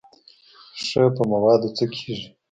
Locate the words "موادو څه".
1.31-1.85